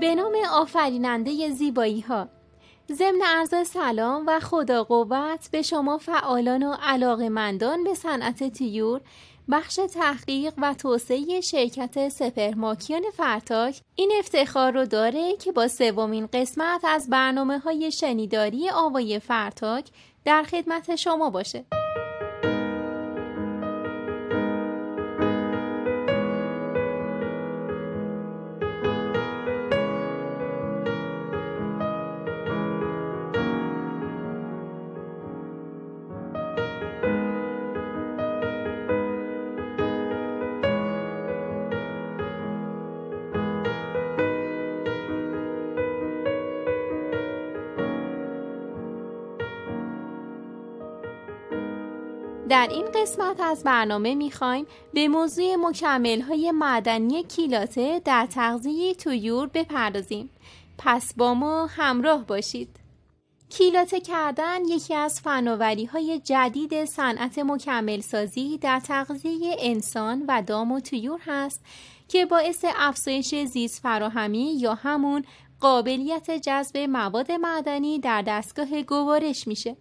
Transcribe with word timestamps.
به 0.00 0.14
نام 0.14 0.32
آفریننده 0.52 1.50
زیبایی 1.50 2.00
ها 2.00 2.28
ضمن 2.92 3.22
عرض 3.24 3.68
سلام 3.68 4.24
و 4.26 4.40
خدا 4.40 4.84
قوت 4.84 5.48
به 5.52 5.62
شما 5.62 5.98
فعالان 5.98 6.62
و 6.62 6.76
علاقمندان 6.82 7.84
به 7.84 7.94
صنعت 7.94 8.52
طیور 8.52 9.00
بخش 9.50 9.80
تحقیق 9.94 10.54
و 10.58 10.74
توسعه 10.74 11.40
شرکت 11.40 12.08
سپهر 12.08 12.50
ماکیان 12.50 13.02
فرتاک 13.16 13.80
این 13.94 14.12
افتخار 14.18 14.72
رو 14.72 14.84
داره 14.84 15.36
که 15.36 15.52
با 15.52 15.68
سومین 15.68 16.28
قسمت 16.32 16.84
از 16.84 17.10
برنامه 17.10 17.58
های 17.58 17.92
شنیداری 17.92 18.70
آوای 18.70 19.18
فرتاک 19.18 19.88
در 20.24 20.42
خدمت 20.42 20.96
شما 20.96 21.30
باشه. 21.30 21.64
در 52.48 52.68
این 52.70 52.84
قسمت 52.94 53.40
از 53.40 53.64
برنامه 53.64 54.14
می‌خوایم 54.14 54.66
به 54.94 55.08
موضوع 55.08 55.56
مکمل 55.56 56.20
های 56.20 56.50
معدنی 56.50 57.22
کیلاته 57.22 58.00
در 58.04 58.26
تغذیه 58.26 58.94
تویور 58.94 59.46
بپردازیم. 59.46 60.30
پس 60.78 61.14
با 61.14 61.34
ما 61.34 61.66
همراه 61.66 62.26
باشید. 62.26 62.68
کیلاته 63.48 64.00
کردن 64.00 64.64
یکی 64.64 64.94
از 64.94 65.20
فناوری 65.20 65.84
های 65.84 66.20
جدید 66.24 66.84
صنعت 66.84 67.38
مکمل 67.38 68.00
سازی 68.00 68.58
در 68.58 68.80
تغذیه 68.80 69.56
انسان 69.58 70.24
و 70.28 70.42
دام 70.42 70.72
و 70.72 70.80
تویور 70.80 71.20
هست 71.26 71.64
که 72.08 72.26
باعث 72.26 72.64
افزایش 72.76 73.34
زیست 73.34 73.82
فراهمی 73.82 74.54
یا 74.58 74.74
همون 74.74 75.24
قابلیت 75.60 76.30
جذب 76.30 76.76
مواد 76.78 77.32
معدنی 77.32 77.98
در 77.98 78.22
دستگاه 78.22 78.82
گوارش 78.82 79.46
میشه. 79.46 79.76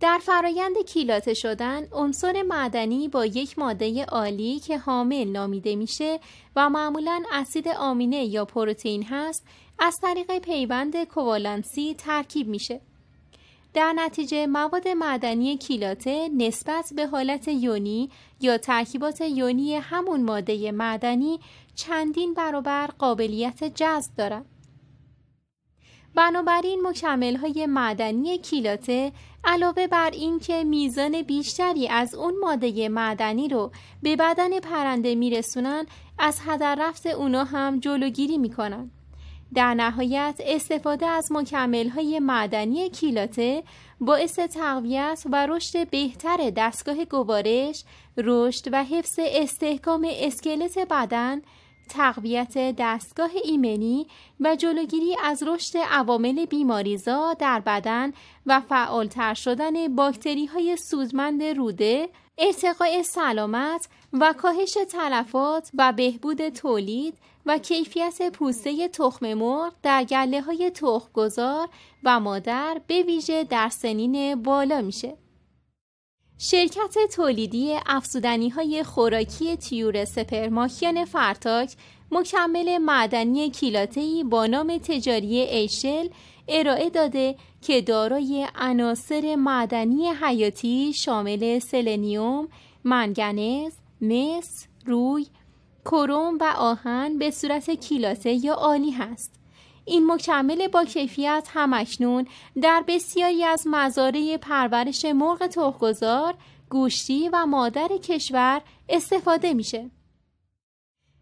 در 0.00 0.18
فرایند 0.22 0.78
کیلاته 0.86 1.34
شدن 1.34 1.88
عنصر 1.92 2.42
معدنی 2.42 3.08
با 3.08 3.26
یک 3.26 3.58
ماده 3.58 4.04
عالی 4.04 4.60
که 4.60 4.78
حامل 4.78 5.28
نامیده 5.28 5.76
میشه 5.76 6.20
و 6.56 6.70
معمولا 6.70 7.22
اسید 7.32 7.68
آمینه 7.68 8.24
یا 8.24 8.44
پروتئین 8.44 9.02
هست 9.02 9.44
از 9.78 9.98
طریق 10.02 10.38
پیوند 10.38 11.04
کوالنسی 11.04 11.94
ترکیب 11.94 12.48
میشه. 12.48 12.80
در 13.74 13.92
نتیجه 13.92 14.46
مواد 14.46 14.88
معدنی 14.88 15.56
کیلاته 15.56 16.28
نسبت 16.28 16.92
به 16.96 17.06
حالت 17.06 17.48
یونی 17.48 18.10
یا 18.40 18.58
ترکیبات 18.58 19.20
یونی 19.20 19.74
همون 19.74 20.22
ماده 20.22 20.72
معدنی 20.72 21.40
چندین 21.74 22.34
برابر 22.34 22.86
قابلیت 22.86 23.64
جذب 23.64 24.16
دارند. 24.16 24.55
بنابراین 26.16 26.82
مکمل 26.82 27.36
های 27.36 27.66
معدنی 27.66 28.38
کیلاته 28.38 29.12
علاوه 29.44 29.86
بر 29.86 30.10
اینکه 30.10 30.64
میزان 30.64 31.22
بیشتری 31.22 31.88
از 31.88 32.14
اون 32.14 32.34
ماده 32.40 32.88
معدنی 32.88 33.48
رو 33.48 33.70
به 34.02 34.16
بدن 34.16 34.60
پرنده 34.60 35.14
میرسونن 35.14 35.86
از 36.18 36.40
هدر 36.46 36.76
رفت 36.80 37.06
اونا 37.06 37.44
هم 37.44 37.80
جلوگیری 37.80 38.38
می‌کنن. 38.38 38.90
در 39.54 39.74
نهایت 39.74 40.40
استفاده 40.46 41.06
از 41.06 41.32
مکمل 41.32 41.88
های 41.88 42.18
معدنی 42.18 42.90
کیلاته 42.90 43.62
باعث 44.00 44.38
تقویت 44.38 45.22
و 45.32 45.46
رشد 45.46 45.90
بهتر 45.90 46.52
دستگاه 46.56 47.04
گوارش، 47.04 47.84
رشد 48.16 48.68
و 48.72 48.84
حفظ 48.84 49.18
استحکام 49.22 50.08
اسکلت 50.10 50.78
بدن 50.78 51.42
تقویت 51.88 52.74
دستگاه 52.78 53.30
ایمنی 53.44 54.06
و 54.40 54.56
جلوگیری 54.56 55.16
از 55.24 55.42
رشد 55.42 55.78
عوامل 55.78 56.44
بیماریزا 56.44 57.34
در 57.34 57.60
بدن 57.60 58.12
و 58.46 58.60
فعالتر 58.60 59.34
شدن 59.34 59.94
باکتری 59.94 60.46
های 60.46 60.76
سودمند 60.76 61.42
روده، 61.42 62.08
ارتقاء 62.38 63.02
سلامت 63.02 63.88
و 64.12 64.34
کاهش 64.38 64.78
تلفات 64.90 65.70
و 65.78 65.92
بهبود 65.92 66.48
تولید 66.48 67.18
و 67.46 67.58
کیفیت 67.58 68.32
پوسته 68.32 68.88
تخم 68.88 69.34
مرغ 69.34 69.72
در 69.82 70.04
گله 70.04 70.40
های 70.40 70.70
تخمگذار 70.70 71.68
و 72.04 72.20
مادر 72.20 72.80
به 72.86 73.02
ویژه 73.02 73.44
در 73.44 73.68
سنین 73.68 74.42
بالا 74.42 74.80
میشه. 74.80 75.25
شرکت 76.38 76.96
تولیدی 77.14 77.76
افزودنی 77.86 78.48
های 78.48 78.82
خوراکی 78.82 79.56
تیور 79.56 80.04
سپرماکیان 80.04 81.04
فرتاک 81.04 81.76
مکمل 82.10 82.78
معدنی 82.78 83.50
کیلاتهی 83.50 84.24
با 84.24 84.46
نام 84.46 84.78
تجاری 84.78 85.40
ایشل 85.40 86.08
ارائه 86.48 86.90
داده 86.90 87.36
که 87.60 87.80
دارای 87.80 88.46
عناصر 88.54 89.36
معدنی 89.36 90.08
حیاتی 90.08 90.92
شامل 90.92 91.58
سلنیوم، 91.58 92.48
منگنز، 92.84 93.72
مس، 94.00 94.66
روی، 94.86 95.26
کروم 95.84 96.38
و 96.40 96.54
آهن 96.56 97.18
به 97.18 97.30
صورت 97.30 97.70
کیلاته 97.70 98.32
یا 98.32 98.54
عالی 98.54 98.90
هست. 98.90 99.35
این 99.86 100.12
مکمل 100.12 100.68
با 100.68 100.84
کیفیت 100.84 101.48
همکنون 101.52 102.26
در 102.62 102.84
بسیاری 102.88 103.44
از 103.44 103.66
مزارع 103.66 104.36
پرورش 104.36 105.04
مرغ 105.04 105.46
تخمگذار، 105.46 106.34
گوشتی 106.70 107.28
و 107.28 107.46
مادر 107.46 107.88
کشور 107.88 108.62
استفاده 108.88 109.54
میشه. 109.54 109.90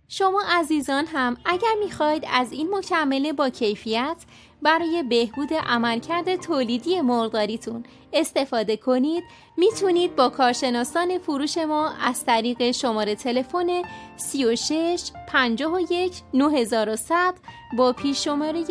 شما 0.08 0.42
عزیزان 0.48 1.06
هم 1.06 1.36
اگر 1.44 1.75
می‌خواید 1.84 2.25
از 2.32 2.52
این 2.52 2.75
مکمله 2.75 3.32
با 3.32 3.48
کیفیت 3.50 4.16
برای 4.64 5.02
بهبود 5.02 5.54
عملکرد 5.54 6.36
تولیدی 6.36 7.00
مرغداریتون 7.00 7.84
استفاده 8.12 8.76
کنید 8.76 9.25
می‌تونید 9.56 10.16
با 10.16 10.28
کارشناسان 10.28 11.19
فروش 11.19 11.58
ما 11.58 11.92
از 12.04 12.25
طریق 12.25 12.70
شماره 12.70 13.14
تلفن 13.14 13.82
36 14.16 15.10
51 15.28 16.12
9100 16.34 17.34
با 17.76 17.92
پیش 17.92 18.25
شماره 18.25 18.64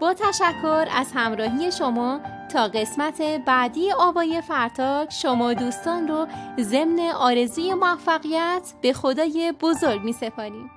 با 0.00 0.14
تشکر 0.14 0.86
از 0.96 1.12
همراهی 1.14 1.72
شما 1.72 2.20
تا 2.52 2.68
قسمت 2.68 3.22
بعدی 3.22 3.92
آوای 3.92 4.40
فرتاک 4.40 5.12
شما 5.12 5.54
دوستان 5.54 6.08
رو 6.08 6.26
ضمن 6.60 7.00
آرزوی 7.00 7.74
موفقیت 7.74 8.72
به 8.82 8.92
خدای 8.92 9.52
بزرگ 9.60 10.02
می 10.02 10.12
سپاریم. 10.12 10.70